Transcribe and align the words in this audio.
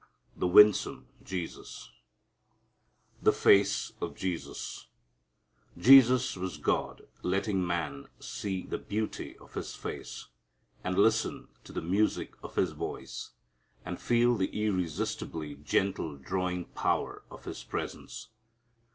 The 0.35 0.47
Winsome 0.47 1.05
Jesus 1.23 1.91
The 3.21 3.31
Face 3.31 3.91
of 4.01 4.15
Jesus 4.15 4.87
Jesus 5.77 6.35
was 6.35 6.57
God 6.57 7.07
letting 7.21 7.63
man 7.63 8.07
see 8.19 8.63
the 8.65 8.79
beauty 8.79 9.37
of 9.37 9.53
His 9.53 9.75
face 9.75 10.25
and 10.83 10.97
listen 10.97 11.49
to 11.65 11.71
the 11.71 11.83
music 11.83 12.33
of 12.41 12.55
His 12.55 12.71
voice, 12.71 13.29
and 13.85 14.01
feel 14.01 14.35
the 14.35 14.47
irresistibly 14.47 15.53
gentle 15.57 16.15
drawing 16.17 16.65
power 16.65 17.21
of 17.29 17.45
His 17.45 17.63
presence. 17.63 18.29